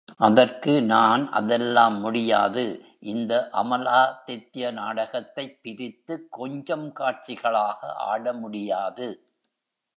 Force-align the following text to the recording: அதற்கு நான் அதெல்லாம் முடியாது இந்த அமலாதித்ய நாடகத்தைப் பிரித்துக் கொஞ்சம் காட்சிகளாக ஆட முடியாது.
அதற்கு 0.17 0.81
நான் 0.83 1.29
அதெல்லாம் 1.31 1.99
முடியாது 1.99 2.63
இந்த 3.03 3.49
அமலாதித்ய 3.53 4.71
நாடகத்தைப் 4.71 5.59
பிரித்துக் 5.61 6.31
கொஞ்சம் 6.31 6.93
காட்சிகளாக 6.93 7.79
ஆட 8.09 8.33
முடியாது. 8.33 9.07